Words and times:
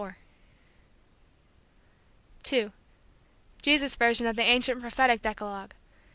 (2) 2.41 2.71
Jesus' 3.61 3.95
Version 3.95 4.25
of 4.25 4.35
the 4.35 4.41
Ancient 4.41 4.81
Prophetic 4.81 5.21
Decalogue. 5.21 5.75